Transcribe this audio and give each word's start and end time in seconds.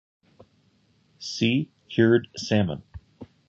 See 1.19 1.69
cured 1.87 2.27
salmon. 2.35 2.81